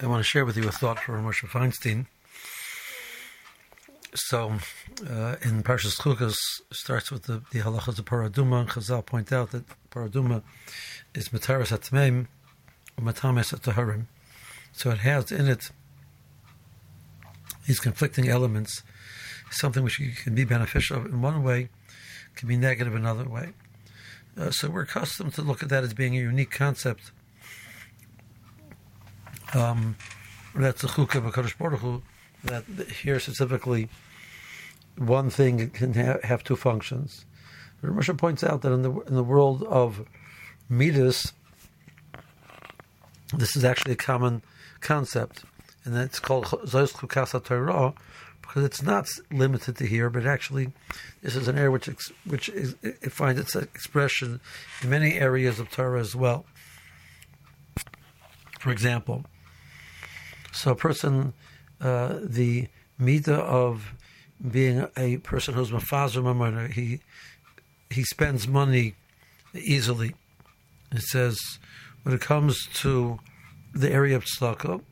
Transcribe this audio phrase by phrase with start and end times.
[0.00, 2.06] I want to share with you a thought from Moshe Feinstein.
[4.14, 4.52] So,
[5.02, 6.36] uh, in Parshas Chukas
[6.72, 10.42] starts with the, the halachas of Paraduma, Chazal point out that Paraduma
[11.14, 12.28] is Mataras Atmeim,
[13.00, 14.04] Matames Ataharim.
[14.72, 15.70] So it has in it
[17.66, 18.84] these conflicting elements,
[19.50, 21.70] something which can be beneficial in one way,
[22.36, 23.48] can be negative in another way.
[24.38, 27.10] Uh, so we're accustomed to look at that as being a unique concept.
[29.54, 29.96] Um,
[30.54, 32.02] that's the chukah b'kadosh baruch Hu,
[32.44, 32.64] that
[33.02, 33.88] here specifically
[34.96, 37.24] one thing can ha- have two functions.
[37.80, 40.04] But Moshe points out that in the in the world of
[40.68, 41.32] midas,
[43.36, 44.42] this is actually a common
[44.80, 45.44] concept,
[45.84, 47.94] and it's called Zois Chukas HaTorah
[48.42, 50.72] because it's not limited to here, but actually
[51.22, 51.88] this is an area which
[52.24, 54.40] which is, it finds its expression
[54.82, 56.46] in many areas of Torah as well.
[58.58, 59.24] For example,
[60.58, 61.32] so a person,
[61.80, 62.68] uh, the
[63.00, 63.94] midah of
[64.50, 67.00] being a person who's mafazer he
[67.90, 68.94] he spends money
[69.54, 70.14] easily.
[70.92, 71.38] It says
[72.02, 73.18] when it comes to
[73.74, 74.82] the area of tzedakah,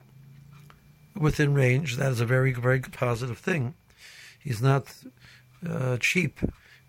[1.15, 3.75] within range, that is a very, very positive thing.
[4.43, 4.95] He's not
[5.69, 6.41] uh, cheap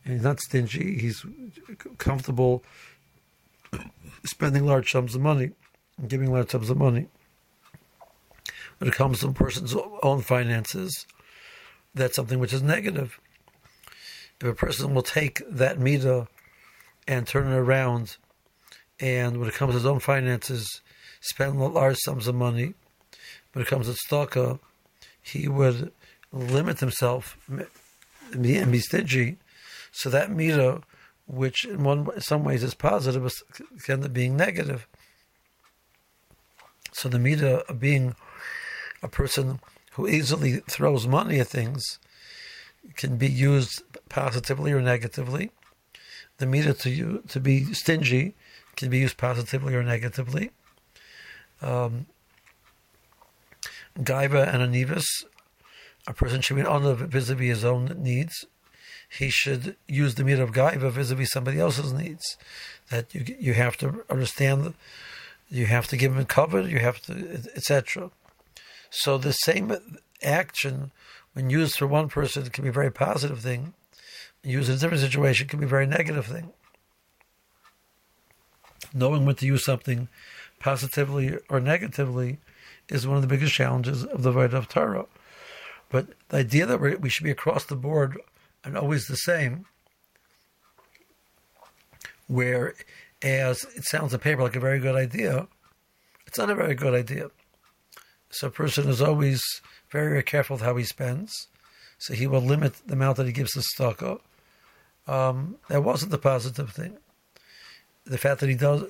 [0.03, 0.97] and he's not stingy.
[0.99, 1.25] He's
[1.97, 2.63] comfortable
[4.25, 5.51] spending large sums of money
[6.07, 7.07] giving large sums of money.
[8.77, 11.05] When it comes to a person's own finances,
[11.93, 13.19] that's something which is negative.
[14.39, 16.27] If a person will take that midah
[17.07, 18.17] and turn it around,
[18.99, 20.81] and when it comes to his own finances,
[21.21, 22.75] spend large sums of money,
[23.53, 24.59] when it comes to tzedakah,
[25.21, 25.91] he would
[26.31, 27.65] limit himself and
[28.39, 29.37] be, stingy.
[29.91, 30.83] So that midah,
[31.25, 33.31] which in one in some ways is positive,
[33.83, 34.87] can end up being negative.
[36.93, 38.15] So the midah of being
[39.01, 39.59] a person
[39.91, 41.99] who easily throws money at things
[42.95, 45.51] can be used positively or negatively.
[46.37, 48.35] The midah to to be stingy
[48.75, 50.51] can be used positively or negatively.
[51.61, 52.05] Um,
[53.99, 55.07] Gaiva and Anivas,
[56.05, 58.45] a person should be honor vis-a-vis his own needs.
[59.09, 62.37] He should use the midah of Gaiva vis-a-vis somebody else's needs.
[62.91, 64.75] That you you have to understand,
[65.49, 68.11] you have to give him cover, you have to, etc.
[68.89, 69.75] So the same
[70.23, 70.91] action,
[71.33, 73.73] when used for one person, can be a very positive thing.
[74.43, 76.53] Used in a different situation, can be a very negative thing.
[78.93, 80.07] Knowing when to use something
[80.59, 82.39] positively or negatively
[82.89, 85.05] is one of the biggest challenges of the Void of Torah.
[85.89, 88.19] But the idea that we should be across the board
[88.63, 89.65] and always the same,
[92.27, 92.73] where
[93.21, 95.47] as it sounds on paper like a very good idea,
[96.25, 97.29] it's not a very good idea.
[98.29, 99.41] So a person is always
[99.89, 101.47] very, careful with how he spends.
[101.97, 104.19] So he will limit the amount that he gives to tzedakah.
[105.07, 106.97] Um, that wasn't the positive thing.
[108.05, 108.83] The fact that he does,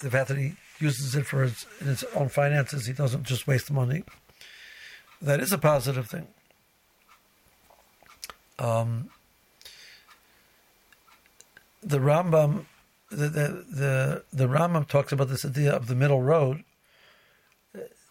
[0.00, 2.86] the fact that he uses it for his, his own finances.
[2.86, 4.04] He doesn't just waste the money.
[5.22, 6.26] That is a positive thing.
[8.58, 9.10] Um,
[11.82, 12.66] the Rambam,
[13.10, 16.64] the, the the the Rambam talks about this idea of the middle road.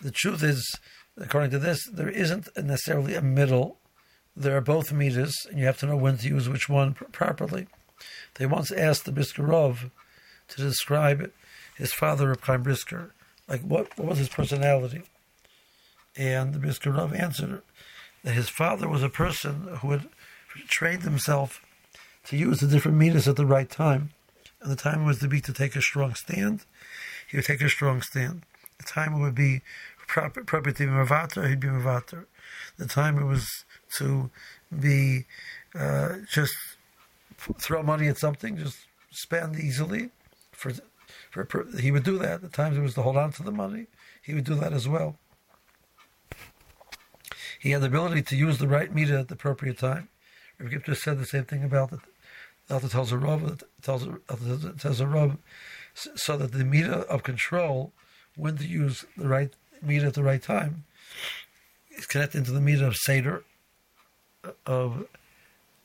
[0.01, 0.79] The truth is,
[1.17, 3.78] according to this, there isn't necessarily a middle.
[4.35, 7.67] There are both midas, and you have to know when to use which one properly.
[8.35, 9.91] They once asked the Brisker Rav
[10.47, 11.31] to describe
[11.78, 13.13] his father, Reb Chaim Brisker,
[13.47, 15.03] like what, what was his personality?
[16.17, 17.61] And the Brisker Rav answered
[18.23, 20.07] that his father was a person who had
[20.67, 21.61] trained himself
[22.25, 24.11] to use the different midas at the right time.
[24.61, 26.66] And the time was to be to take a strong stand,
[27.29, 28.44] he would take a strong stand.
[28.78, 29.61] The time would be
[30.11, 32.25] proper, proper to be mavater, he'd be mavater.
[32.77, 33.47] The time it was
[33.97, 34.29] to
[34.77, 35.25] be
[35.73, 36.53] uh, just
[37.57, 38.77] throw money at something, just
[39.11, 40.09] spend easily
[40.51, 40.73] for
[41.29, 42.41] for, he would do that.
[42.41, 43.88] The times it was to hold on to the money.
[44.22, 45.16] He would do that as well.
[47.58, 50.09] He had the ability to use the right midah at the appropriate time.
[50.59, 51.99] Rav Gifter said the same thing about it.
[52.69, 54.08] Alta tells a Rav, tells,
[54.79, 55.37] tells a Rav,
[55.93, 57.93] so that the midah of control,
[58.35, 59.53] when to use the right
[59.85, 60.83] midah at the right time,
[61.91, 63.43] is connected to the midah of Seder,
[64.66, 65.07] of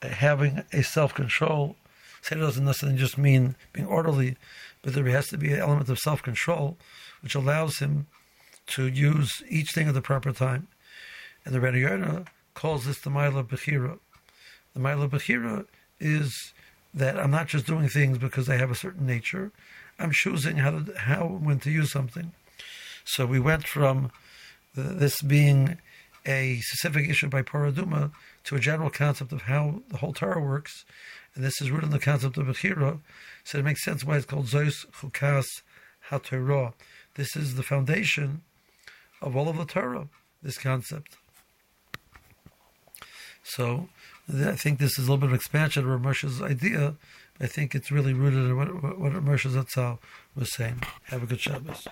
[0.02, 1.76] having a self control.
[2.22, 4.36] Seder doesn't necessarily just mean being orderly,
[4.82, 6.76] but there has to be an element of self control,
[7.22, 8.06] which allows him
[8.68, 10.68] to use each thing at the proper time.
[11.44, 13.98] And the Rebbe calls this the Mila Bechira.
[14.74, 15.66] The Mila Bechira
[16.00, 16.52] is
[16.92, 19.52] that I'm not just doing things because they have a certain nature.
[19.98, 22.32] I'm choosing how to, how when to use something.
[23.06, 24.10] So we went from
[24.74, 25.78] this being
[26.26, 28.10] a specific issue by Paraduma
[28.44, 30.84] to a general concept of how the whole Torah works,
[31.34, 32.98] and this is rooted in the concept of Bechira,
[33.44, 35.46] so it makes sense why it's called Zois Chukas
[36.10, 36.72] HaTorah.
[37.14, 38.42] This is the foundation
[39.22, 40.08] of all of the Torah,
[40.42, 41.16] this concept.
[43.44, 43.88] So
[44.28, 46.96] I think this is a little bit of expansion of Ramosha's idea.
[47.40, 49.98] I think it's really rooted in what, what Ramosha Zatzal
[50.34, 50.82] was saying.
[51.04, 51.86] Have a good Shabbos.